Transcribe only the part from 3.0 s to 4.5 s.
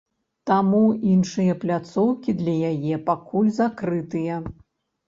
пакуль закрытыя.